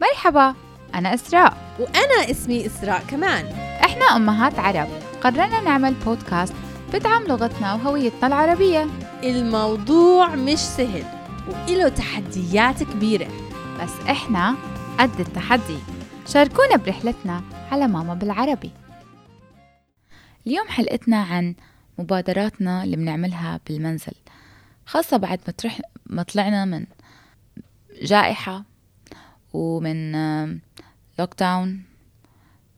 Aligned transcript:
مرحبا 0.00 0.54
أنا 0.94 1.14
إسراء. 1.14 1.76
وأنا 1.78 2.30
اسمي 2.30 2.66
إسراء 2.66 3.04
كمان. 3.04 3.46
إحنا 3.84 4.04
أمهات 4.16 4.58
عرب. 4.58 4.88
قررنا 5.20 5.60
نعمل 5.60 5.94
بودكاست 5.94 6.54
بدعم 6.92 7.22
لغتنا 7.22 7.74
وهويتنا 7.74 8.26
العربية. 8.26 8.86
الموضوع 9.24 10.34
مش 10.34 10.58
سهل 10.58 11.04
وإله 11.48 11.88
تحديات 11.88 12.82
كبيرة. 12.82 13.28
بس 13.80 13.90
إحنا 14.10 14.54
قد 14.98 15.20
التحدي. 15.20 15.78
شاركونا 16.26 16.76
برحلتنا 16.76 17.42
على 17.70 17.88
ماما 17.88 18.14
بالعربي. 18.14 18.70
اليوم 20.46 20.68
حلقتنا 20.68 21.22
عن 21.22 21.54
مبادراتنا 21.98 22.84
اللي 22.84 22.96
بنعملها 22.96 23.60
بالمنزل 23.66 24.12
خاصة 24.86 25.16
بعد 25.16 25.40
ما, 25.64 25.70
ما 26.06 26.22
طلعنا 26.22 26.64
من 26.64 26.86
جائحة 28.02 28.64
ومن 29.52 30.12
لوك 31.18 31.38
داون 31.38 31.82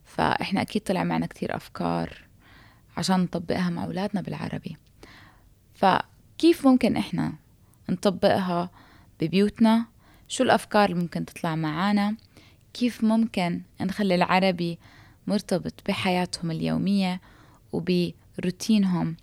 فإحنا 0.04 0.60
أكيد 0.60 0.82
طلع 0.82 1.04
معنا 1.04 1.26
كتير 1.26 1.56
أفكار 1.56 2.24
عشان 2.96 3.20
نطبقها 3.20 3.70
مع 3.70 3.84
أولادنا 3.84 4.20
بالعربي. 4.20 4.76
فكيف 5.74 6.66
ممكن 6.66 6.96
إحنا 6.96 7.32
نطبقها 7.88 8.70
ببيوتنا؟ 9.20 9.86
شو 10.28 10.44
الأفكار 10.44 10.90
اللي 10.90 11.00
ممكن 11.02 11.24
تطلع 11.24 11.54
معانا؟ 11.56 12.16
كيف 12.74 13.04
ممكن 13.04 13.60
نخلي 13.80 14.14
العربي 14.14 14.78
مرتبط 15.26 15.74
بحياتهم 15.88 16.50
اليومية 16.50 17.20
وبروتينهم 17.72 19.16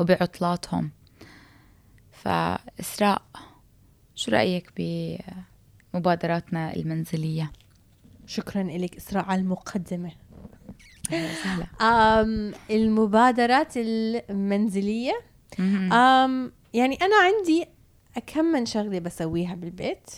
وبعطلاتهم؟ 0.00 0.90
فإسراء 2.12 3.22
شو 4.14 4.30
رأيك 4.30 4.72
بمبادراتنا 5.96 6.76
المنزلية؟ 6.76 7.52
شكرا 8.26 8.62
لك 8.62 8.96
إسراء 8.96 9.24
على 9.24 9.40
المقدمة. 9.40 10.12
أم 11.80 12.52
المبادرات 12.70 13.72
المنزلية. 13.76 15.20
أم 15.58 16.52
يعني 16.74 16.98
أنا 17.02 17.16
عندي 17.16 17.66
كم 18.26 18.44
من 18.44 18.66
شغلة 18.66 18.98
بسويها 18.98 19.54
بالبيت. 19.54 20.10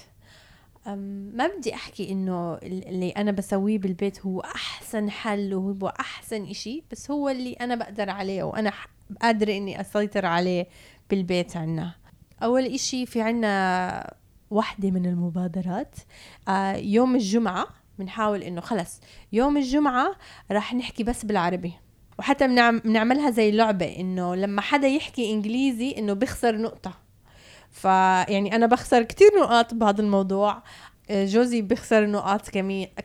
ما 0.86 1.47
بدي 1.47 1.75
أحكي 1.75 2.12
إنه 2.12 2.55
اللي 2.55 3.11
أنا 3.11 3.30
بسويه 3.33 3.78
بالبيت 3.78 4.20
هو 4.27 4.41
أحسن 4.41 5.11
حل 5.11 5.55
وهو 5.55 5.89
أحسن 6.00 6.45
إشي 6.45 6.84
بس 6.91 7.11
هو 7.11 7.28
اللي 7.28 7.52
أنا 7.52 7.74
بقدر 7.74 8.11
عليه 8.11 8.42
وأنا 8.42 8.72
قادرة 9.22 9.52
إني 9.56 9.80
أسيطر 9.80 10.27
عليه 10.27 10.67
بالبيت 11.11 11.56
عنا. 11.56 11.95
أول 12.42 12.67
إشي 12.67 13.06
في 13.06 13.20
عنا 13.20 14.14
واحدة 14.50 14.91
من 14.91 15.06
المبادرات. 15.06 15.96
آه 16.48 16.72
يوم 16.77 17.14
الجمعة 17.14 17.66
بنحاول 17.98 18.42
إنه 18.42 18.60
خلص 18.60 19.00
يوم 19.32 19.56
الجمعة 19.56 20.16
راح 20.50 20.74
نحكي 20.74 21.05
بس 21.05 21.24
بالعربي. 21.24 21.72
وحتى 22.18 22.46
بنعملها 22.84 23.30
زي 23.30 23.50
لعبة 23.50 23.86
إنه 24.00 24.34
لما 24.34 24.60
حدا 24.60 24.88
يحكي 24.88 25.32
إنجليزي 25.32 25.94
إنه 25.98 26.12
بيخسر 26.12 26.56
نقطة. 26.56 26.92
فيعني 27.70 28.56
أنا 28.56 28.66
بخسر 28.66 29.02
كتير 29.02 29.28
نقاط 29.40 29.74
بهذا 29.74 30.00
الموضوع. 30.00 30.62
جوزي 31.11 31.62
بيخسر 31.62 32.06
نقاط 32.06 32.48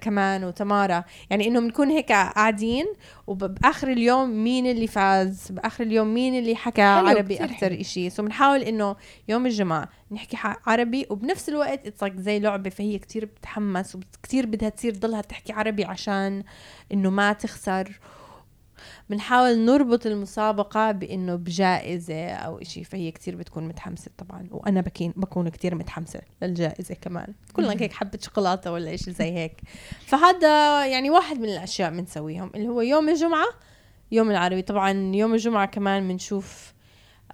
كمان 0.02 0.44
وتمارا. 0.44 1.04
يعني 1.30 1.48
انه 1.48 1.60
بنكون 1.60 1.90
هيك 1.90 2.12
قاعدين 2.12 2.86
وبآخر 3.28 3.88
اليوم 3.88 4.44
مين 4.44 4.66
اللي 4.66 4.88
فاز؟ 4.88 5.48
بآخر 5.52 5.84
اليوم 5.84 6.14
مين 6.14 6.40
اللي 6.40 6.56
حكى 6.56 6.82
عربي 6.82 7.44
أكثر 7.44 7.82
إشي؟ 7.82 8.10
so 8.10 8.24
بنحاول 8.24 8.62
إنه 8.62 8.96
يوم 9.28 9.46
الجمعة 9.46 9.90
نحكي 10.12 10.38
عربي 10.68 11.06
وبنفس 11.10 11.50
الوقت 11.50 11.88
it's 11.88 12.18
زي 12.18 12.40
لعبة 12.40 12.70
فهي 12.70 13.00
كتير 13.00 13.26
بتحمس 13.26 13.96
وكتير 13.96 14.46
بدها 14.46 14.70
تصير 14.70 14.96
ضلها 14.96 15.22
تحكي 15.22 15.54
عربي 15.54 15.86
عشان 15.86 16.44
إنه 16.94 17.10
ما 17.10 17.34
تخسر. 17.34 18.00
بنحاول 19.10 19.60
نربط 19.60 20.06
المسابقة 20.06 20.92
بإنه 20.92 21.36
بجائزة 21.36 22.30
أو 22.30 22.62
إشي 22.62 22.84
فهي 22.84 23.12
كتير 23.12 23.36
بتكون 23.36 23.68
متحمسة 23.68 24.12
طبعا 24.18 24.48
وأنا 24.52 24.82
again 24.82 25.14
بكون 25.16 25.50
كتير 25.50 25.76
متحمسة 25.76 26.22
للجائزة 26.42 26.96
كمان. 26.96 27.34
كلنا 27.54 27.72
هيك 27.72 27.94
حبة 27.94 28.20
شوكولاتة 28.22 28.72
ولا 28.72 28.94
إشي 28.94 29.12
زي 29.12 29.32
هيك. 29.32 29.62
فهذا 30.06 30.86
يعني 30.86 31.10
واحد 31.10 31.40
من 31.40 31.50
الأشياء 31.50 31.92
بنسويهم 31.92 32.52
اللي 32.56 32.68
هو 32.68 32.82
يوم 32.82 33.10
الجمعة 33.10 33.48
يوم 34.12 34.32
العربي. 34.32 34.62
طبعا 34.62 35.16
يوم 35.16 35.34
الجمعة 35.34 35.66
كمان 35.66 36.08
بنشوف 36.08 36.74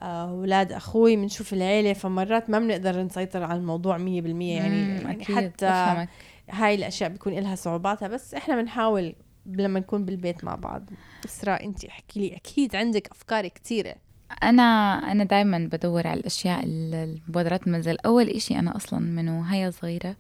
أولاد 0.02 0.72
أخوي 0.72 1.16
بنشوف 1.16 1.54
العيلة. 1.54 1.94
فمرات 1.94 2.50
ما 2.50 2.60
بنقدر 2.60 3.02
نسيطر 3.02 3.44
على 3.44 3.60
الموضوع 3.60 3.98
مية 3.98 4.22
بالمية. 4.22 4.56
يعني, 4.56 5.02
يعني 5.02 5.26
حتى 5.26 5.68
أفهمك. 5.68 6.10
هاي 6.50 6.76
الأشياء 6.76 7.10
بيكون 7.10 7.34
لها 7.34 7.56
صعوباتها. 7.56 8.08
بس 8.08 8.34
إحنا 8.34 8.62
بنحاول 8.62 9.16
لما 9.58 9.80
نكون 9.80 10.06
بالبيت 10.06 10.44
مع 10.44 10.56
بعض. 10.56 10.84
إسراء 11.26 11.66
انت 11.66 11.86
احكي 11.86 12.20
لي 12.20 12.36
أكيد 12.36 12.76
عندك 12.76 13.08
أفكار 13.12 13.48
كثيرة. 13.48 13.96
أنا 14.44 14.94
أنا 15.12 15.24
دائما 15.24 15.70
بدور 15.72 16.08
على 16.08 16.20
الأشياء 16.20 16.62
المبادرات 16.66 17.68
المنزل. 17.68 17.98
أول 18.06 18.30
إشي 18.30 18.60
أنا 18.60 18.76
أصلا 18.76 19.00
من 19.00 19.30
وهي 19.30 19.72
صغيرة 19.72 20.16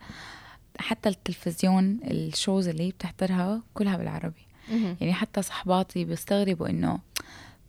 حتى 0.79 1.09
التلفزيون 1.09 1.99
ال 2.03 2.14
shows 2.14 2.67
اللي 2.67 2.89
بتحضرها 2.89 3.61
كلها 3.73 3.97
بالعربي. 3.97 4.47
يعني 5.01 5.13
حتى 5.13 5.41
صحباتي 5.41 6.05
بيستغربوا 6.05 6.69
إنه 6.69 6.99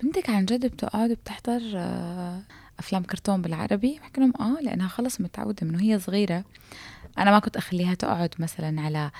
بنتك 0.03 0.31
عن 0.31 0.45
جد 0.45 0.67
بتقعد 0.67 1.11
بتحضر 1.11 1.61
آه، 1.77 2.43
أفلام 2.79 3.03
كرتون 3.03 3.43
بالعربي؟ 3.43 3.99
بحكي 3.99 4.21
لهم 4.21 4.33
آه 4.41 4.61
لأنها 4.63 4.89
خلص 4.89 5.21
متعودة 5.21 5.67
من 5.67 5.75
وهي 5.75 5.99
صغيرة. 5.99 6.45
أنا 7.19 7.31
ما 7.31 7.39
كنت 7.39 7.57
أخليها 7.57 7.95
تقعد 7.95 8.35
مثلا 8.39 8.81
على 8.81 9.11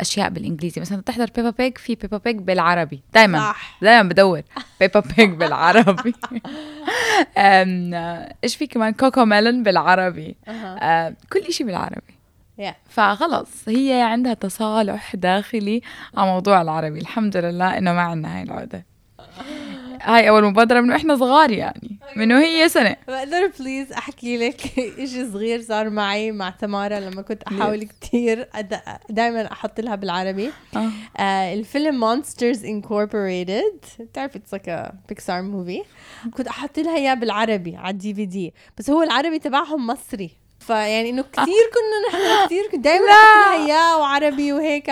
أشياء 0.00 0.28
بالإنجليزي. 0.28 0.80
مثلا 0.80 1.02
تحضر 1.02 1.30
Peppa 1.36 1.50
Pig 1.50 1.78
في 1.78 1.94
Peppa 1.94 2.18
Pig 2.18 2.36
بالعربي. 2.36 3.02
دائما 3.14 3.54
دائما 3.82 4.08
بدور. 4.08 4.42
Peppa 4.80 5.00
Pig 5.00 5.30
بالعربي. 5.30 6.14
إيش 8.44 8.56
في 8.56 8.66
كمان؟ 8.66 8.92
CoComelon 8.92 9.62
بالعربي. 9.62 10.36
كل 11.32 11.52
شيء 11.52 11.66
بالعربي. 11.66 12.20
فخلص 12.88 13.68
هي 13.68 14.02
عندها 14.02 14.34
تصالح 14.34 15.16
داخلي 15.16 15.82
على 16.16 16.26
موضوع 16.26 16.62
العربي. 16.62 16.98
الحمد 16.98 17.36
لله 17.36 17.78
إنه 17.78 17.92
ما 17.92 18.00
عندنا 18.00 18.36
هاي 18.36 18.42
العقده 18.42 18.89
هاي 20.00 20.28
أول 20.28 20.44
مبادرة 20.44 20.80
من 20.80 20.90
وإحنا 20.90 21.16
صغار 21.16 21.50
يعني 21.50 21.98
من 22.16 22.32
وهي 22.32 22.68
سنة. 22.68 22.96
بقدر 23.08 23.50
please 23.60 23.92
أحكي 23.92 24.36
لك 24.48 24.60
شيء 25.12 25.30
صغير 25.32 25.62
صار 25.62 25.90
معي 25.90 26.32
مع 26.32 26.50
تمارا 26.50 27.00
لما 27.00 27.22
كنت 27.22 27.42
أحاول 27.42 27.88
كثير 28.00 28.48
دائما 29.10 29.52
أحط 29.52 29.80
لها 29.80 29.94
بالعربي. 29.94 30.50
آه. 30.76 30.88
آه 31.22 31.54
الفيلم 31.54 32.00
Monsters 32.00 32.64
Incorporated 32.64 33.80
بتعرفي 34.00 34.38
it's 34.38 34.52
like 34.54 34.92
Pixar 35.08 35.42
movie 35.42 35.82
كنت 36.36 36.48
أحط 36.48 36.78
لها 36.78 36.96
إياه 36.96 37.14
بالعربي 37.14 37.76
على 37.76 37.90
الدي 37.90 38.14
في 38.14 38.26
دي 38.26 38.54
بس 38.78 38.90
هو 38.90 39.02
العربي 39.02 39.38
تبعهم 39.38 39.86
مصري. 39.86 40.30
فيعني 40.60 41.10
إنه 41.10 41.22
كثير 41.32 41.44
كنا 41.46 42.08
نحن 42.18 42.46
كثير 42.46 42.80
دائما 42.80 43.06
إياه 43.66 43.98
وعربي 43.98 44.52
وهيك. 44.52 44.90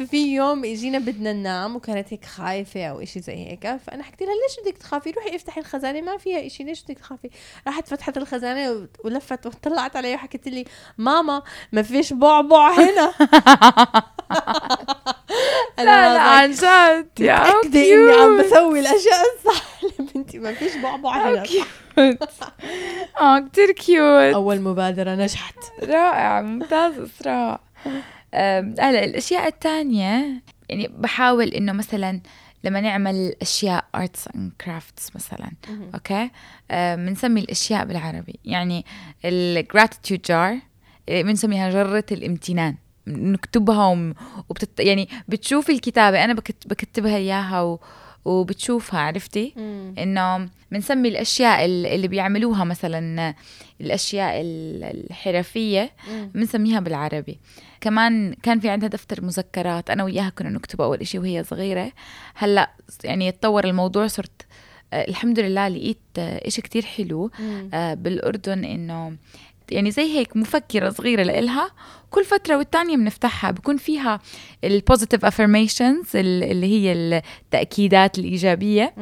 ففي 0.00 0.34
يوم 0.34 0.64
اجينا 0.64 0.98
بدنا 0.98 1.32
ننام 1.32 1.76
وكانت 1.76 2.12
هيك 2.12 2.24
خايفة 2.24 2.86
أو 2.86 3.02
إشي 3.02 3.20
زي 3.20 3.34
هيك 3.34 3.76
فأنا 3.86 4.02
حكيت 4.02 4.22
لها 4.22 4.30
ليش 4.34 4.60
بدك 4.66 4.78
تخافي؟ 4.78 5.10
روحي 5.10 5.36
افتحي 5.36 5.60
الخزانة 5.60 6.00
ما 6.00 6.16
فيها 6.16 6.46
إشي 6.46 6.64
ليش 6.64 6.82
بدك 6.82 6.98
تخافي؟ 6.98 7.30
راحت 7.66 7.88
فتحت 7.88 8.16
الخزانة 8.16 8.88
ولفت 9.04 9.46
وطلعت 9.46 9.96
علي 9.96 10.14
وحكت 10.14 10.48
لي 10.48 10.64
ماما 10.98 11.42
ما 11.72 11.82
فيش 11.82 12.12
بعبع 12.12 12.72
هنا. 12.72 13.12
لا 15.78 16.14
لا 16.14 16.20
عن 16.20 16.50
جد 16.50 17.20
يا 17.20 17.34
متأكدة 17.34 17.80
إني 17.80 18.12
عم 18.12 18.42
بسوي 18.42 18.80
الأشياء 18.80 19.24
الصح 19.36 19.84
لبنتي 20.00 20.38
ما 20.38 20.54
فيش 20.54 20.76
بعبع 20.76 21.10
هنا. 21.10 21.44
آه 23.20 23.38
كثير 23.38 23.70
cute 23.72 24.34
أول 24.34 24.60
مبادرة 24.60 25.14
نجحت. 25.14 25.56
رائع 25.82 26.40
ممتاز 26.40 26.98
إسراء. 26.98 27.60
هلا 28.34 29.04
الأشياء 29.04 29.48
الثانية 29.48 30.42
يعني 30.68 30.88
بحاول 30.88 31.48
إنه 31.48 31.72
مثلا 31.72 32.20
لما 32.64 32.80
نعمل 32.80 33.34
أشياء 33.42 33.84
arts 33.94 34.28
and 34.28 34.52
crafts 34.60 35.16
مثلا 35.16 35.50
okay؟ 35.94 36.30
بنسمي 36.72 37.40
الأشياء 37.40 37.84
بالعربي. 37.84 38.38
يعني 38.44 38.84
ال 39.24 39.34
gratitude 39.34 40.22
jar 40.22 40.58
بنسميها 41.08 41.70
جرة 41.70 42.04
الامتنان. 42.12 42.76
نكتبها. 43.06 44.14
وبتت... 44.48 44.80
يعني 44.80 45.08
بتشوفي 45.28 45.72
الكتابة 45.72 46.24
أنا 46.24 46.34
بكت... 46.34 46.66
بكتبها 46.66 47.16
إياها 47.16 47.62
و... 47.62 47.80
وبتشوفها 48.24 49.00
عرفتي؟ 49.00 49.54
إنه 49.98 50.48
بنسمي 50.72 51.08
الأشياء 51.08 51.64
اللي 51.64 52.08
بيعملوها 52.08 52.64
مثلا 52.64 53.34
الأشياء 53.80 54.34
الحرفية 54.40 55.92
بنسميها 56.34 56.80
بالعربي. 56.80 57.38
كمان 57.80 58.34
كان 58.42 58.60
في 58.60 58.68
عندها 58.68 58.88
دفتر 58.88 59.24
مذكرات 59.24 59.90
أنا 59.90 60.04
وياها 60.04 60.30
كنا 60.30 60.50
نكتب 60.50 60.80
أول 60.80 61.00
إشي 61.00 61.18
وهي 61.18 61.44
صغيرة. 61.44 61.92
هلأ 62.34 62.70
يعني 63.04 63.26
يتطور 63.26 63.64
الموضوع 63.64 64.06
صرت 64.06 64.46
آه، 64.92 65.08
الحمد 65.08 65.40
لله 65.40 65.68
لقيت 65.68 65.98
آه، 66.18 66.48
إشي 66.48 66.62
كتير 66.62 66.84
حلو. 66.84 67.30
آه، 67.74 67.94
بالأردن 67.94 68.64
إنه 68.64 69.16
يعني 69.70 69.90
زي 69.90 70.02
هيك 70.18 70.36
مفكرة 70.36 70.90
صغيرة 70.90 71.22
لإلها. 71.22 71.70
كل 72.10 72.24
فترة 72.24 72.56
والتانية 72.56 72.96
بنفتحها 72.96 73.50
بكون 73.50 73.76
فيها 73.76 74.20
ال 74.64 74.71
positive 74.71 75.24
affirmations 75.24 76.06
اللي 76.14 76.66
هي 76.66 76.92
التأكيدات 76.92 78.18
الإيجابية. 78.18 78.94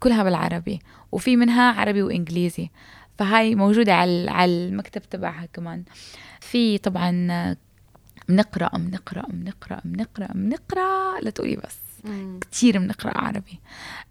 كلها 0.00 0.22
بالعربي 0.22 0.78
وفي 1.12 1.36
منها 1.36 1.72
عربي 1.72 2.02
وإنجليزي. 2.02 2.70
فهاي 3.18 3.54
موجودة 3.54 3.94
على 3.94 4.30
على 4.30 4.50
المكتب 4.54 5.02
تبعها 5.02 5.46
كمان. 5.52 5.84
في 6.40 6.78
طبعا 6.78 7.56
بنقرا 8.28 8.68
بنقرا 8.78 9.22
بنقرا 9.28 9.80
بنقرا 9.84 10.28
بنقرا 10.34 11.20
لتقولي 11.22 11.56
بس. 11.56 11.76
كثير 12.50 12.78
بنقرا 12.78 13.18
عربي. 13.18 13.60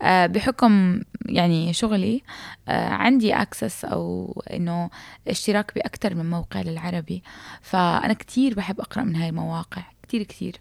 أه 0.01 0.25
بحكم 0.25 1.01
يعني 1.25 1.73
شغلي 1.73 2.21
أه 2.67 2.89
عندي 2.89 3.33
access 3.33 3.85
أو 3.85 4.43
إنه 4.53 4.89
اشتراك 5.27 5.71
باكثر 5.75 6.15
من 6.15 6.29
موقع 6.29 6.61
للعربي. 6.61 7.23
فأنا 7.61 8.13
كثير 8.13 8.53
بحب 8.53 8.79
أقرأ 8.79 9.03
من 9.03 9.15
هاي 9.15 9.29
المواقع 9.29 9.83
كثير 10.07 10.23
كثير 10.23 10.55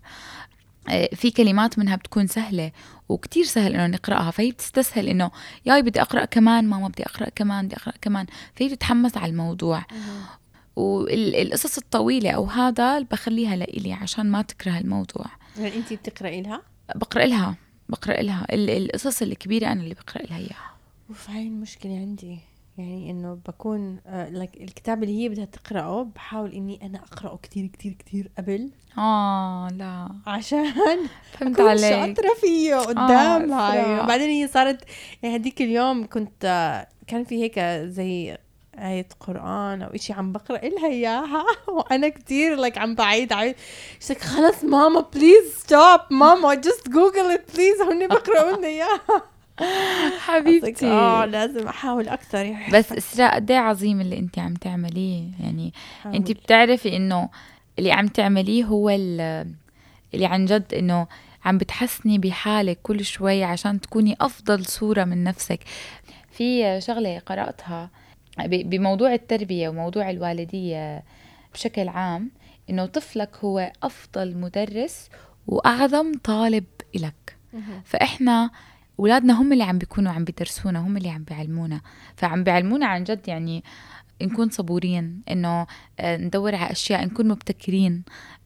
أه 0.89 1.09
في 1.15 1.31
كلمات 1.31 1.79
منها 1.79 1.97
بتكون 1.97 2.27
سهلة 2.27 2.73
وكتير 3.09 3.45
سهل 3.45 3.75
إنه 3.75 3.87
نقرأها. 3.87 4.31
فهي 4.31 4.51
بتستسهل 4.51 5.09
إنه 5.09 5.31
ياي 5.67 5.83
بدي 5.83 6.03
أقرأ 6.03 6.25
كمان 6.25 6.69
ماما 6.69 6.89
بدي 6.89 7.03
أقرأ 7.03 7.29
كمان 7.29 7.67
بدي 7.67 7.77
أقرأ 7.77 7.95
كمان. 8.01 8.27
فهي 8.57 8.69
بتتحمس 8.69 9.17
على 9.17 9.31
الموضوع. 9.31 9.85
والقصص 10.77 11.79
الطويلة 11.79 12.31
أو 12.31 12.45
هذا 12.45 12.99
بخليها 13.01 13.57
لإلي 13.57 13.93
عشان 13.93 14.31
ما 14.31 14.43
تكره 14.43 14.79
الموضوع. 14.79 15.27
يعني 15.59 15.77
أنت 15.77 15.93
بتقرأي 15.93 16.43
لها؟ 16.43 16.63
بقرأ 16.95 17.25
لها 17.25 17.55
بقرأ 17.89 18.23
لها. 18.23 18.47
القصص 18.51 19.23
الكبيرة 19.23 19.67
أنا 19.73 19.83
اللي 19.83 19.95
بقرأ 19.95 20.23
لها 20.23 20.39
إياها. 20.39 20.73
أوف 21.09 21.31
هاي 21.31 21.43
المشكلة 21.47 21.93
عندي. 21.97 22.39
يعني 22.79 23.11
إنه 23.11 23.39
بكون 23.49 23.99
آه 24.07 24.29
الكتاب 24.61 25.03
اللي 25.03 25.23
هي 25.23 25.29
بدها 25.29 25.45
تقرأه 25.45 26.03
بحاول 26.03 26.53
إني 26.53 26.87
أنا 26.87 26.99
أقرأه 26.99 27.37
كتير 27.43 27.67
كتير 27.67 27.93
كتير 27.93 28.31
قبل. 28.39 28.71
آه 28.99 29.69
لا. 29.79 30.09
عشان 30.27 30.73
فهمت 31.33 31.61
عليك. 31.61 31.81
شاطرة 31.91 32.35
فيه 32.41 32.75
قدامها 32.77 34.01
آه 34.03 34.07
بعدين 34.07 34.29
هي 34.29 34.49
صارت 34.49 34.85
يعني 35.23 35.37
هديك 35.37 35.63
اليوم 35.63 36.07
كنت 36.07 36.45
آه 36.45 36.89
كان 37.07 37.25
في 37.25 37.43
هيك 37.43 37.59
زي 37.91 38.39
آية 38.79 39.07
قرآن 39.21 39.83
أو 39.83 39.95
إشي 39.95 40.13
عم 40.13 40.33
بقرأ 40.33 40.59
لها 40.59 40.87
إياها. 40.89 41.45
وأنا 41.77 42.09
كتير 42.09 42.55
لك 42.55 42.79
عم 42.79 42.95
بعيد 42.95 43.33
عيد 43.33 43.55
شك 44.01 44.21
خلص 44.21 44.65
ماما 44.65 45.01
please 45.15 45.55
stop 45.59 46.01
ماما 46.11 46.55
just 46.55 46.89
Google 46.89 47.31
it 47.31 47.55
please 47.55 47.81
هن 47.81 48.09
بقرأوا 48.09 48.57
لنا 48.57 48.67
إياها. 48.67 49.23
حبيبتي. 50.27 50.87
آه 50.87 51.25
لازم 51.25 51.69
أحاول 51.69 52.09
أكثر 52.09 52.39
يعني 52.45 52.73
بس 52.73 52.93
إسراء 52.93 53.35
قد 53.35 53.53
عظيم 53.53 54.01
اللي 54.01 54.19
انت 54.19 54.39
عم 54.39 54.55
تعمليه. 54.55 55.25
يعني 55.41 55.73
حاول. 56.03 56.15
انت 56.17 56.31
بتعرفي 56.33 56.97
إنه 56.97 57.29
اللي 57.79 57.93
عم 57.93 58.09
تعمليه 58.09 58.65
هو 58.65 58.91
اللي 58.91 59.47
عن 60.27 60.45
جد 60.47 60.75
إنه 60.75 61.07
عم 61.45 61.59
بتحسني 61.59 62.19
بحالك 62.19 62.79
كل 62.83 63.05
شوي 63.05 63.45
عشان 63.45 63.81
تكوني 63.81 64.17
أفضل 64.21 64.65
صورة 64.67 65.05
من 65.05 65.25
نفسك. 65.25 65.61
في 66.31 66.81
شغلة 66.81 67.19
قرأتها. 67.19 67.91
بموضوع 68.39 69.15
التربية 69.15 69.69
وموضوع 69.69 70.11
الوالدية 70.11 71.03
بشكل 71.55 71.89
عام 71.89 72.31
إنه 72.71 72.87
طفلك 72.87 73.37
هو 73.37 73.73
أفضل 73.83 74.37
مدرس 74.37 75.09
وأعظم 75.47 76.13
طالب 76.25 76.65
إلك. 76.97 77.37
فإحنا 77.85 78.51
أولادنا 79.01 79.43
هم 79.43 79.53
اللي 79.53 79.65
عم 79.65 79.79
بيكونوا 79.79 80.13
عم 80.13 80.25
بيدرسونا 80.25 80.79
هم 80.79 80.97
اللي 80.97 81.11
عم 81.11 81.25
بيعلمونا. 81.25 81.81
فعم 82.17 82.45
بيعلمونا 82.45 82.87
عن 82.87 83.05
جد 83.05 83.29
يعني 83.29 83.65
نكون 84.27 84.51
صبورين 84.51 85.23
إنه 85.31 85.67
آه، 86.01 86.17
ندور 86.17 86.55
على 86.55 86.71
أشياء 86.73 87.05
نكون 87.05 87.29
مبتكرين. 87.29 88.03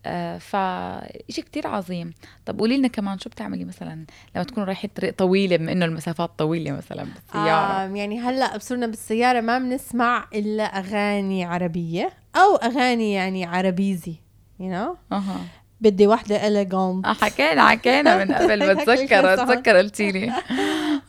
آه، 0.06 0.38
فشيء 0.38 1.44
كتير 1.44 1.66
عظيم. 1.66 2.12
طب 2.46 2.58
قولي 2.58 2.76
لنا 2.76 2.88
كمان 2.88 3.18
شو 3.18 3.30
بتعملي 3.30 3.64
مثلا 3.64 4.06
لما 4.34 4.44
تكونوا 4.44 4.66
رايحين 4.66 4.90
طريق 4.96 5.14
طويلة 5.14 5.56
بما 5.56 5.72
إنه 5.72 5.84
المسافات 5.84 6.30
طويلة 6.38 6.72
مثلا 6.72 7.04
بالسيارة؟ 7.04 7.84
آه 7.84 7.94
يعني 7.94 8.20
هلأ 8.20 8.56
بصرنا 8.56 8.86
بالسيارة 8.86 9.40
ما 9.40 9.58
بنسمع 9.58 10.26
إلا 10.34 10.64
أغاني 10.64 11.44
عربية 11.44 12.12
أو 12.36 12.56
أغاني 12.56 13.12
يعني 13.12 13.44
عربيزي 13.44 14.14
you 14.60 14.66
you 14.66 14.72
know? 14.72 15.12
أها. 15.12 15.40
بدي 15.80 16.06
وحدة 16.06 16.46
elegant 16.46 17.06
آه 17.06 17.12
حكينا 17.12 17.68
حكينا 17.68 18.24
من 18.24 18.32
قبل 18.34 18.74
بتذكر 18.74 19.34
بتذكر 19.34 19.76
قلتي 19.76 20.12
لي 20.12 20.32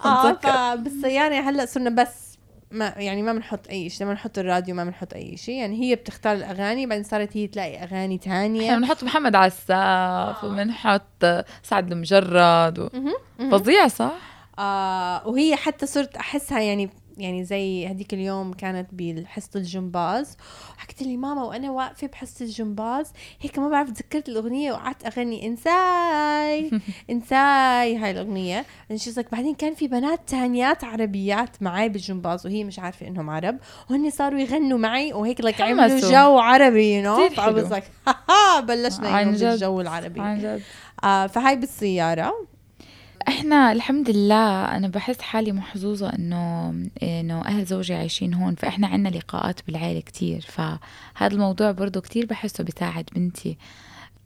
آه 0.06 0.76
بالسيارة 0.76 1.36
هلأ 1.36 1.66
صرنا 1.66 1.90
بس 1.90 2.27
ما 2.72 2.94
يعني 2.98 3.22
ما 3.22 3.34
بنحط 3.34 3.68
أي 3.70 3.90
شيء 3.90 4.06
لما 4.06 4.14
نحط 4.14 4.38
الراديو 4.38 4.76
ما 4.76 4.84
بنحط 4.84 5.14
أي 5.14 5.38
شيء. 5.38 5.56
يعني 5.56 5.82
هي 5.82 5.96
بتختار 5.96 6.36
الأغاني 6.36 6.86
بعدين 6.86 7.04
صارت 7.04 7.38
هي 7.38 7.48
تلاقي 7.48 7.84
أغاني 7.84 8.18
تانية. 8.18 8.66
إحنا 8.68 8.78
بنحط 8.78 9.04
محمد 9.04 9.36
عساف 9.36 10.44
وبنحط 10.44 11.26
سعد 11.64 11.92
المجرد 11.92 12.80
و... 12.80 12.90
فظيع 13.52 13.88
صح؟ 13.88 14.14
آه 14.60 15.28
وهي 15.28 15.56
حتى 15.56 15.86
صرت 15.86 16.18
أحسها 16.18 16.60
يعني 16.60 16.90
يعني 17.18 17.44
زي 17.44 17.88
هذيك 17.88 18.14
اليوم 18.14 18.54
كانت 18.54 18.88
بحصة 18.94 19.50
الجمباز. 19.56 20.38
حكت 20.78 21.02
لي 21.02 21.18
ماما 21.18 21.44
وأنا 21.44 21.72
واقفة 21.72 22.08
بحصة 22.08 22.46
الجمباز 22.46 23.12
هيك 23.42 23.60
ما 23.60 23.70
بعرف 23.70 23.90
تذكرت 23.92 24.30
الأغنية 24.30 24.72
وقعدت 24.72 25.06
أغني 25.06 25.48
إنساي 25.48 26.72
إنساي 27.12 27.98
هاي 27.98 28.12
الأغنية. 28.12 28.66
بعدين 29.32 29.56
كان 29.56 29.74
في 29.74 29.88
بنات 29.88 30.20
تانيات 30.28 30.84
عربيات 30.84 31.64
معي 31.64 31.90
بالجمباز 31.90 32.46
وهي 32.46 32.64
مش 32.64 32.80
عارفة 32.80 33.08
إنهم 33.08 33.30
عرب. 33.30 33.58
وهن 33.90 34.10
صاروا 34.10 34.40
يغنوا 34.40 34.78
معي 34.78 35.14
وهيك 35.14 35.42
لك 35.42 35.62
عملوا 35.62 36.00
جو 36.00 36.38
عربي 36.40 36.96
you 36.96 37.04
know 37.04 37.30
بلشنا 38.68 39.10
عن 39.10 39.34
جد 39.34 39.44
الجو 39.44 39.82
العربي. 39.82 40.22
عن 40.22 40.40
جد. 40.40 40.62
آه 41.04 41.28
فهاي 41.28 41.56
بالسيارة. 41.56 42.57
إحنا 43.28 43.72
الحمد 43.72 44.10
لله 44.10 44.66
أنا 44.66 44.88
بحس 44.88 45.22
حالي 45.22 45.52
محظوظة 45.52 46.10
إنه 46.10 46.70
إنه 47.04 47.42
أهل 47.46 47.66
زوجي 47.66 47.94
عايشين 47.96 48.34
هون 48.34 48.56
فإحنا 48.56 48.88
عنا 48.88 49.10
لقاءات 49.10 49.60
بالعيلة 49.68 50.00
كتير 50.00 50.42
فهذا 50.42 51.34
الموضوع 51.34 51.72
برضه 51.72 52.02
كتير 52.02 52.26
بحسه 52.26 52.64
بيساعد 52.64 53.10
بنتي. 53.16 53.58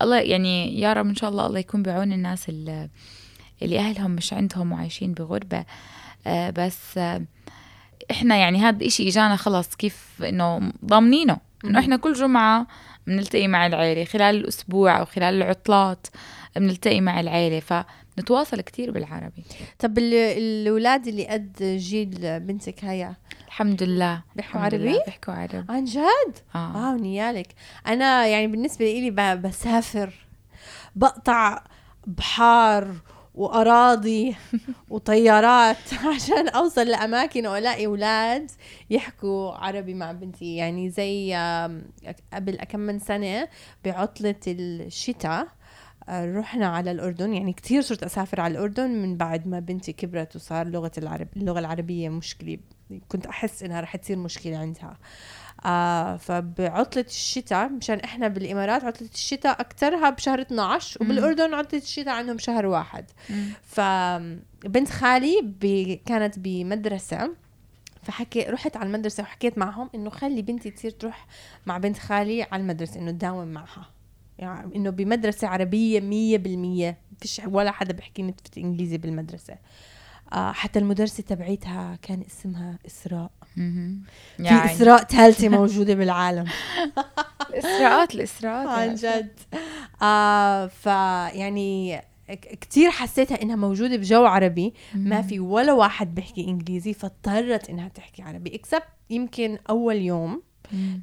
الله 0.01 0.19
يعني 0.19 0.79
يا 0.79 0.93
رب 0.93 1.05
إن 1.07 1.15
شاء 1.15 1.29
الله 1.29 1.45
الله 1.47 1.59
يكون 1.59 1.83
بعون 1.83 2.13
الناس 2.13 2.49
اللي, 2.49 2.89
اللي 3.61 3.79
أهلهم 3.79 4.11
مش 4.11 4.33
عندهم 4.33 4.71
وعايشين 4.71 5.13
بغربة. 5.13 5.65
آه 6.27 6.49
بس 6.49 6.97
آه 6.97 7.21
إحنا 8.11 8.35
يعني 8.35 8.59
هذا 8.59 8.77
الاشي 8.77 9.07
إجانا 9.07 9.35
خلص 9.35 9.75
كيف 9.75 10.23
إنه 10.23 10.71
ضامنينه 10.85 11.37
إنه 11.65 11.79
إحنا 11.79 11.97
كل 11.97 12.13
جمعة 12.13 12.67
بنلتقي 13.07 13.47
مع 13.47 13.67
العيلة 13.67 14.03
خلال 14.03 14.35
الأسبوع 14.35 14.99
أو 14.99 15.05
خلال 15.05 15.33
العطلات 15.41 16.07
بنلتقي 16.55 17.01
مع 17.01 17.19
العيلة. 17.19 17.59
ف 17.59 17.73
نتواصل 18.21 18.61
كتير 18.61 18.91
بالعربي. 18.91 19.43
طب 19.79 19.97
الأولاد 19.97 21.07
اللي 21.07 21.27
قد 21.27 21.57
جيل 21.77 22.39
بنتك 22.39 22.85
هيا؟ 22.85 23.15
الحمد 23.47 23.83
لله. 23.83 24.23
بيحكوا 24.35 24.61
عربي؟ 24.61 24.99
بيحكوا 25.05 25.33
عربي. 25.33 25.65
عن 25.69 25.83
جد؟ 25.83 26.37
آه. 26.55 26.77
واو 26.77 26.97
نيالك. 26.97 27.47
أنا 27.87 28.27
يعني 28.27 28.47
بالنسبة 28.47 28.85
لي 28.85 29.35
بسافر 29.35 30.13
بقطع 30.95 31.63
بحار 32.07 32.95
وأراضي 33.35 34.35
وطيارات 34.89 35.93
عشان 36.15 36.47
أوصل 36.47 36.87
لأماكن 36.87 37.47
وألاقي 37.47 37.85
أولاد 37.85 38.51
يحكوا 38.89 39.51
عربي 39.51 39.93
مع 39.93 40.11
بنتي. 40.11 40.55
يعني 40.55 40.89
زي 40.89 41.35
قبل 42.33 42.55
كم 42.55 42.79
من 42.79 42.99
سنة 42.99 43.47
بعطلة 43.85 44.35
الشتاء 44.47 45.47
رحنا 46.11 46.67
على 46.67 46.91
الأردن 46.91 47.33
يعني 47.33 47.53
كثير 47.53 47.81
صرت 47.81 48.03
أسافر 48.03 48.41
على 48.41 48.51
الأردن 48.51 48.89
من 48.89 49.17
بعد 49.17 49.47
ما 49.47 49.59
بنتي 49.59 49.93
كبرت 49.93 50.35
وصار 50.35 50.67
لغة 50.67 50.91
العرب 50.97 51.27
اللغة 51.37 51.59
العربية 51.59 52.09
مشكلة 52.09 52.57
كنت 53.07 53.25
أحس 53.25 53.63
إنها 53.63 53.81
رح 53.81 53.95
تصير 53.95 54.17
مشكلة 54.17 54.57
عندها. 54.57 54.97
آه 55.65 56.17
فبعطلة 56.17 57.05
الشتاء 57.07 57.69
مشان 57.69 57.99
إحنا 57.99 58.27
بالإمارات 58.27 58.83
عطلة 58.83 59.09
الشتاء 59.13 59.61
أكثرها 59.61 60.09
بشهر 60.09 60.41
12 60.41 61.03
وبالأردن 61.03 61.53
عطلة 61.53 61.79
الشتاء 61.79 62.13
عندهم 62.13 62.37
شهر 62.37 62.65
واحد. 62.65 63.05
فبنت 63.63 64.89
خالي 64.89 65.41
بي 65.61 65.95
كانت 66.05 66.39
بمدرسة 66.39 67.31
فحكي 68.03 68.41
رحت 68.43 68.77
على 68.77 68.87
المدرسة 68.87 69.23
وحكيت 69.23 69.57
معهم 69.57 69.89
إنه 69.95 70.09
خلي 70.09 70.41
بنتي 70.41 70.71
تصير 70.71 70.91
تروح 70.91 71.25
مع 71.65 71.77
بنت 71.77 71.97
خالي 71.97 72.43
على 72.43 72.61
المدرسة 72.61 72.99
إنه 72.99 73.11
تداوم 73.11 73.47
معها. 73.47 73.89
يعني 74.41 74.75
إنه 74.75 74.89
بمدرسة 74.89 75.47
عربية 75.47 75.99
مية 75.99 76.37
بالمية 76.37 76.97
فيش 77.19 77.41
ولا 77.45 77.71
حدا 77.71 77.93
بيحكي 77.93 78.23
نتفة 78.23 78.61
إنجليزي 78.61 78.97
بالمدرسة. 78.97 79.55
آه 80.33 80.51
حتى 80.51 80.79
المدرسة 80.79 81.23
تبعيتها 81.23 81.97
كان 82.01 82.23
اسمها 82.27 82.79
إسراء. 82.87 83.31
يعني. 83.57 84.67
في 84.67 84.73
إسراء 84.75 85.03
ثالثة 85.03 85.49
موجودة 85.59 85.93
بالعالم. 85.93 86.45
الإسراءات 87.49 88.15
الإسراءات 88.15 88.67
عن 88.67 88.95
جد. 88.95 89.39
آه 90.01 90.67
فيعني 90.67 92.01
كتير 92.61 92.89
حسيتها 92.91 93.41
إنها 93.41 93.55
موجودة 93.55 93.95
بجو 93.97 94.25
عربي. 94.25 94.73
ما 94.93 95.21
في 95.21 95.39
ولا 95.39 95.73
واحد 95.73 96.15
بيحكي 96.15 96.47
إنجليزي 96.47 96.93
فاضطرت 96.93 97.69
إنها 97.69 97.87
تحكي 97.87 98.23
عربي 98.23 98.55
اكسبت 98.55 98.83
يمكن 99.09 99.57
أول 99.69 99.95
يوم 99.95 100.41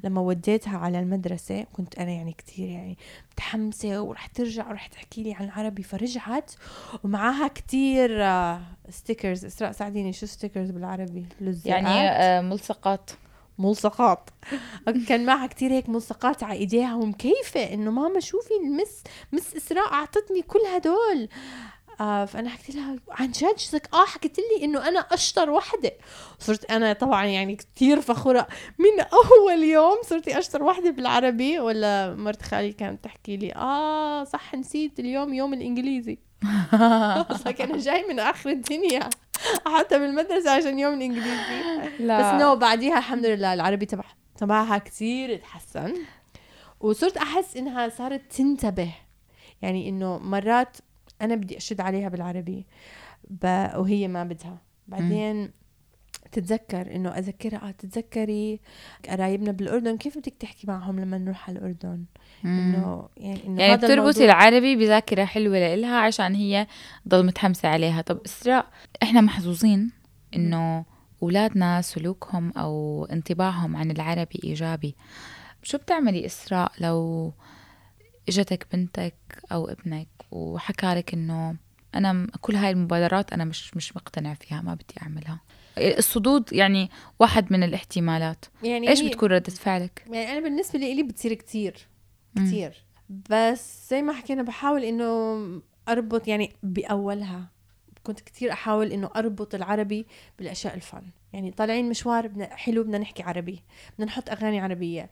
لما 0.03 0.21
وديتها 0.21 0.77
على 0.77 0.99
المدرسة 0.99 1.65
كنت 1.73 1.99
أنا 1.99 2.11
يعني 2.11 2.33
كتير 2.33 2.69
يعني 2.69 2.97
متحمسة 3.31 4.01
ورح 4.01 4.27
ترجع 4.27 4.69
ورح 4.69 4.87
تحكي 4.87 5.23
لي 5.23 5.33
عن 5.33 5.45
العربي 5.45 5.83
فرجعت 5.83 6.51
ومعاها 7.03 7.47
كتير 7.47 8.27
stickers 8.89 9.45
إسراء 9.45 9.71
ساعديني 9.71 10.13
شو 10.13 10.25
stickers 10.25 10.71
بالعربي؟ 10.71 11.25
يعني 11.65 12.09
آه 12.09 12.41
ملصقات. 12.41 13.11
ملصقات. 13.57 14.29
كان 15.07 15.25
معها 15.25 15.47
كتير 15.47 15.71
هيك 15.71 15.89
ملصقات 15.89 16.43
على 16.43 16.59
إيديها 16.59 16.95
ومكيفة 16.95 17.73
إنه 17.73 17.91
ماما 17.91 18.19
شوفي 18.19 18.53
ال 18.63 18.71
miss 18.71 19.03
miss 19.31 19.55
إسراء 19.55 19.93
أعطتني 19.93 20.41
كل 20.41 20.59
هدول. 20.75 21.29
آه 21.99 22.25
فأنا 22.25 22.49
حكيت 22.49 22.75
لها 22.75 22.95
عن 23.11 23.31
جد. 23.31 23.57
شك 23.57 23.89
آه 23.93 24.05
حكيت 24.05 24.37
لي 24.37 24.65
إنه 24.65 24.87
أنا 24.87 24.99
أشطر 24.99 25.49
وحدة. 25.49 25.91
صرت 26.39 26.71
أنا 26.71 26.93
طبعا 26.93 27.25
يعني 27.25 27.55
كثير 27.55 28.01
فخورة. 28.01 28.47
من 28.79 29.05
أول 29.13 29.63
يوم 29.63 29.97
صرتي 30.03 30.39
أشطر 30.39 30.63
وحدة 30.63 30.89
بالعربي. 30.89 31.59
ولا 31.59 32.15
مرت 32.15 32.41
خالي 32.41 32.73
كانت 32.73 33.03
تحكي 33.03 33.37
لي 33.37 33.53
آه 33.55 34.23
صح 34.23 34.55
نسيت 34.55 34.99
اليوم 34.99 35.33
يوم 35.33 35.53
الإنجليزي. 35.53 36.19
لك 37.45 37.61
أنا 37.61 37.77
جاي 37.77 38.05
من 38.09 38.19
آخر 38.19 38.49
الدنيا. 38.49 39.09
حتى 39.65 39.99
بالمدرسة 39.99 40.51
عشان 40.51 40.79
يوم 40.79 40.93
الإنجليزي. 40.93 41.61
لا. 41.99 42.35
بس 42.35 42.41
نو 42.41 42.55
بعديها 42.55 42.97
الحمد 42.97 43.25
لله 43.25 43.53
العربي 43.53 43.85
تبع 43.85 44.03
تبعها 44.37 44.77
كثير 44.77 45.37
تحسن. 45.37 45.93
وصرت 46.79 47.17
أحس 47.17 47.57
إنها 47.57 47.89
صارت 47.89 48.21
تنتبه. 48.31 48.91
يعني 49.61 49.89
إنه 49.89 50.17
مرات 50.17 50.77
أنا 51.21 51.35
بدي 51.35 51.57
أشد 51.57 51.81
عليها 51.81 52.09
بالعربي 52.09 52.65
وهي 53.75 54.07
ما 54.07 54.23
بدها. 54.23 54.57
بعدين 54.87 55.51
تتذكر 56.31 56.95
إنه 56.95 57.09
أذكرها 57.09 57.67
آه 57.67 57.71
تتذكري 57.71 58.59
قرايبنا 59.09 59.51
بالأردن؟ 59.51 59.97
كيف 59.97 60.17
بدك 60.17 60.33
تحكي 60.39 60.67
معهم 60.67 60.99
لما 60.99 61.17
نروح 61.17 61.49
على 61.49 61.59
الأردن؟ 61.59 62.03
إنه 62.45 63.09
يعني 63.17 63.47
إنه 63.47 63.61
يعني 63.61 63.77
بتربطي 63.77 64.25
العربي 64.25 64.75
بذاكرة 64.75 65.25
حلوة 65.25 65.59
لإلها 65.59 65.97
عشان 65.97 66.35
هي 66.35 66.67
ضل 67.07 67.25
متحمسة 67.25 67.69
عليها. 67.69 68.01
طب 68.01 68.21
إسراء 68.25 68.67
إحنا 69.03 69.21
محظوظين 69.21 69.91
إنه 70.35 70.85
أولادنا 71.23 71.81
سلوكهم 71.81 72.51
أو 72.57 73.05
انطباعهم 73.05 73.75
عن 73.75 73.91
العربي 73.91 74.39
إيجابي. 74.43 74.95
شو 75.63 75.77
بتعملي 75.77 76.25
إسراء 76.25 76.71
لو 76.79 77.33
إجتك 78.29 78.67
بنتك 78.73 79.15
أو 79.51 79.67
ابنك 79.67 80.07
وحكى 80.31 80.93
لك 80.93 81.13
إنه 81.13 81.55
أنا 81.95 82.27
كل 82.41 82.55
هاي 82.55 82.71
المبادرات 82.71 83.33
أنا 83.33 83.45
مش 83.45 83.75
مش 83.75 83.95
مقتنع 83.95 84.33
فيها 84.33 84.61
ما 84.61 84.73
بدي 84.73 84.95
أعملها. 85.01 85.41
الصدود 85.77 86.53
يعني 86.53 86.89
واحد 87.19 87.53
من 87.53 87.63
الاحتمالات. 87.63 88.45
يعني 88.63 88.89
إيش 88.89 89.01
بتكون 89.01 89.29
ردة 89.29 89.51
فعلك؟ 89.51 90.05
يعني 90.07 90.31
أنا 90.31 90.39
بالنسبة 90.39 90.79
لي 90.79 91.03
بتصير 91.03 91.33
كتير 91.33 91.87
كتير. 92.35 92.85
بس 93.29 93.89
زي 93.89 94.01
ما 94.01 94.13
حكينا 94.13 94.43
بحاول 94.43 94.83
إنه 94.83 95.61
أربط 95.89 96.27
يعني 96.27 96.55
بأولها 96.63 97.51
كنت 98.03 98.19
كتير 98.19 98.51
أحاول 98.51 98.91
إنه 98.91 99.09
أربط 99.15 99.55
العربي 99.55 100.05
بالأشياء 100.37 100.75
الفن. 100.75 101.03
يعني 101.33 101.51
طالعين 101.51 101.89
مشوار 101.89 102.27
بدنا 102.27 102.55
حلو 102.55 102.83
بدنا 102.83 102.97
نحكي 102.97 103.23
عربي 103.23 103.63
بدنا 103.95 104.05
نحط 104.05 104.29
أغاني 104.29 104.59
عربية. 104.59 105.09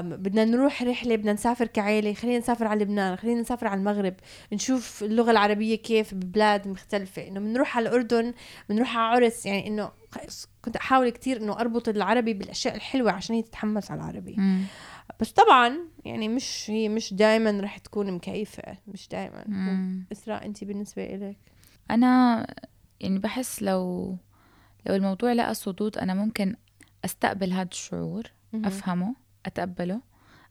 بدنا 0.00 0.44
نروح 0.44 0.82
رحلة 0.82 1.16
بدنا 1.16 1.32
نسافر 1.32 1.66
كعيلة 1.66 2.14
خلينا 2.14 2.38
نسافر 2.38 2.66
على 2.66 2.84
لبنان 2.84 3.16
خلينا 3.16 3.40
نسافر 3.40 3.66
على 3.66 3.78
المغرب 3.78 4.14
نشوف 4.52 5.02
اللغة 5.02 5.30
العربية 5.30 5.74
كيف 5.74 6.14
ببلاد 6.14 6.68
مختلفة. 6.68 7.28
إنه 7.28 7.40
بنروح 7.40 7.76
على 7.76 7.88
الأردن 7.88 8.34
بنروح 8.68 8.96
على 8.96 9.24
عرس 9.24 9.46
يعني 9.46 9.66
إنه 9.66 9.90
كنت 10.62 10.76
أحاول 10.76 11.08
كتير 11.08 11.36
إنه 11.36 11.60
أربط 11.60 11.88
العربي 11.88 12.34
بالأشياء 12.34 12.74
الحلوة 12.74 13.12
عشان 13.12 13.36
هي 13.36 13.42
تتحمس 13.42 13.90
على 13.90 14.00
العربي. 14.00 14.36
م. 14.38 14.64
بس 15.20 15.32
طبعا 15.32 15.78
يعني 16.04 16.28
مش 16.28 16.70
هي 16.70 16.88
مش 16.88 17.14
دائما 17.14 17.60
رح 17.60 17.78
تكون 17.78 18.12
مكيفة 18.12 18.62
مش 18.88 19.08
دائما 19.08 19.44
إسراء 20.12 20.46
انت 20.46 20.64
بالنسبة 20.64 21.04
إلك؟ 21.04 21.36
أنا 21.90 22.46
يعني 23.00 23.18
بحس 23.18 23.62
لو 23.62 24.16
لو 24.86 24.94
الموضوع 24.94 25.32
لقى 25.32 25.54
صدود 25.54 25.98
أنا 25.98 26.14
ممكن 26.14 26.56
أستقبل 27.04 27.52
هذا 27.52 27.68
الشعور 27.72 28.22
أفهمه 28.54 29.14
أتقبله 29.46 30.00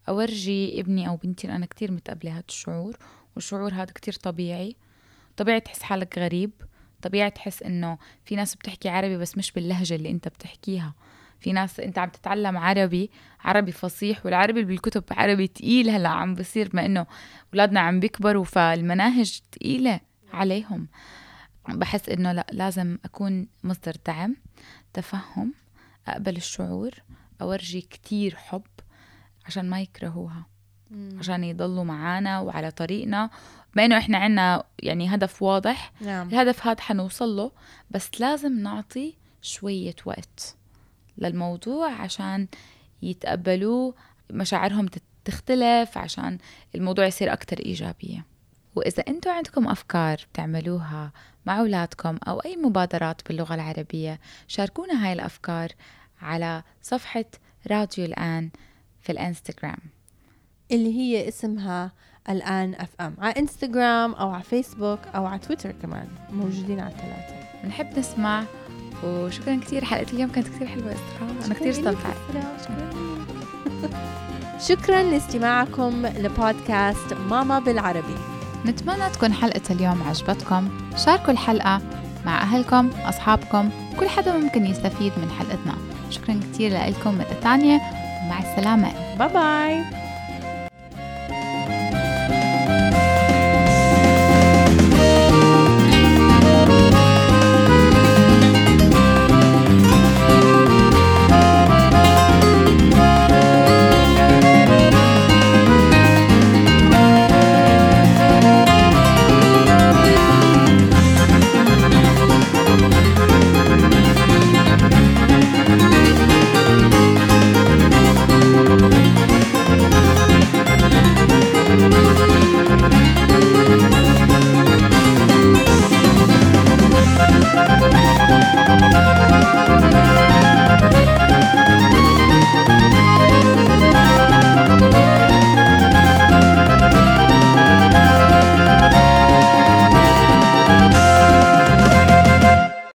أورجي 0.10 0.80
ابني 0.82 1.08
أو 1.08 1.16
بنتي 1.16 1.52
أنا 1.52 1.66
كتير 1.66 1.92
متقبلة 1.92 2.32
هذا 2.32 2.44
الشعور 2.50 2.98
والشعور 3.36 3.74
هذا 3.74 3.92
كتير 3.96 4.14
طبيعي. 4.14 4.76
طبيعي 5.38 5.60
تحس 5.60 5.84
حالك 5.84 6.18
غريب 6.20 6.52
طبيعي 7.02 7.30
تحس 7.32 7.64
إنه 7.64 7.98
في 8.26 8.36
ناس 8.36 8.56
بتحكي 8.56 8.90
عربي 8.90 9.18
بس 9.18 9.38
مش 9.38 9.52
باللهجة 9.52 9.96
اللي 9.96 10.12
أنت 10.12 10.28
بتحكيها. 10.28 10.94
في 11.40 11.52
ناس 11.54 11.80
أنت 11.80 11.98
عم 12.00 12.10
تتعلم 12.10 12.58
عربي 12.58 13.10
عربي 13.40 13.72
فصيح 13.72 14.26
والعربي 14.26 14.64
بالكتب 14.64 15.04
عربي 15.12 15.48
تقيل 15.48 15.90
هلأ 15.90 16.10
عم 16.10 16.36
بصير 16.36 16.70
بما 16.70 16.86
إنه 16.86 17.06
أولادنا 17.54 17.80
عم 17.80 18.00
بيكبروا 18.00 18.44
فالمناهج 18.44 19.40
تقيلة 19.52 20.00
عليهم. 20.34 20.88
بحس 21.68 22.10
إنه 22.10 22.32
لا 22.32 22.46
لازم 22.52 22.98
أكون 23.06 23.48
مصدر 23.64 23.96
دعم 24.08 24.36
تفهم 24.94 25.54
أقبل 26.08 26.36
الشعور 26.38 26.92
أورجي 27.42 27.82
كتير 27.82 28.36
حب 28.36 28.64
عشان 29.46 29.70
ما 29.70 29.82
يكرهوها 29.82 30.46
مم. 30.92 31.20
عشان 31.20 31.44
يضلوا 31.44 31.84
معانا 31.84 32.40
وعلى 32.40 32.72
طريقنا 32.72 33.30
بما 33.76 33.86
إنه 33.86 33.98
إحنا 33.98 34.18
عنا 34.18 34.64
يعني 34.80 35.16
هدف 35.16 35.42
واضح 35.42 35.92
نعم. 36.02 36.28
الهدف 36.30 36.68
هذا 36.68 36.82
حنوصل 36.82 37.36
له 37.36 37.52
بس 37.92 38.22
لازم 38.22 38.60
نعطي 38.60 39.14
شوية 39.42 39.96
وقت 40.06 40.56
للموضوع 41.18 41.92
عشان 41.92 42.48
يتقبلوه 43.02 43.94
مشاعرهم 44.32 44.88
تختلف 45.26 45.98
عشان 45.98 46.38
الموضوع 46.76 47.06
يصير 47.06 47.34
أكتر 47.34 47.60
إيجابية 47.60 48.26
وإذا 48.76 49.04
أنتم 49.08 49.32
عندكم 49.32 49.68
أفكار 49.68 50.18
بتعملوها 50.34 51.12
مع 51.46 51.60
أولادكم 51.60 52.18
أو 52.28 52.40
أي 52.40 52.56
مبادرات 52.58 53.22
باللغة 53.28 53.56
العربية 53.56 54.20
شاركونا 54.48 55.06
هاي 55.06 55.14
الأفكار 55.14 55.70
على 56.22 56.64
صفحة 56.82 57.26
راديو 57.72 58.06
الآن 58.06 58.50
في 59.02 59.12
الإنستغرام. 59.12 59.78
اللي 60.72 60.94
هي 60.94 61.28
اسمها 61.28 61.92
الآن 62.30 62.76
أف 62.76 62.90
أم. 63.02 63.16
على 63.18 63.34
إنستغرام 63.40 64.14
أو 64.14 64.30
على 64.30 64.44
فيسبوك 64.44 65.00
أو 65.16 65.26
على 65.26 65.40
تويتر 65.40 65.72
كمان. 65.72 66.08
موجودين 66.32 66.80
على 66.80 66.94
الثلاثة 66.94 67.36
بنحب 67.64 68.00
نسمع. 68.00 68.44
وشكرا 69.04 69.56
كثير 69.56 69.86
حلقة 69.86 70.14
اليوم 70.14 70.32
كانت 70.32 70.48
كثير 70.48 70.68
حلوة 70.68 70.92
إسراء. 70.92 71.46
أنا 71.46 71.54
كثير 71.54 71.70
استمتعت. 71.70 72.16
شكرا 74.70 75.04
لاستماعكم 75.04 76.06
لبودكاست 76.06 77.14
ماما 77.14 77.60
بالعربي. 77.60 78.35
نتمنى 78.66 79.10
تكون 79.10 79.34
حلقة 79.34 79.62
اليوم 79.70 80.04
عجبتكم. 80.04 80.70
شاركوا 81.06 81.34
الحلقة 81.34 81.82
مع 82.26 82.42
أهلكم 82.42 82.90
أصحابكم 83.06 83.70
كل 84.00 84.10
حدا 84.10 84.38
ممكن 84.38 84.66
يستفيد 84.66 85.12
من 85.18 85.30
حلقتنا. 85.40 85.76
شكرا 86.10 86.40
كتير 86.54 86.72
لكم 86.72 87.18
مرة 87.18 87.40
تانية. 87.44 87.82
ومع 88.26 88.40
السلامة. 88.40 88.92
باي 89.20 89.28
باي 89.28 90.05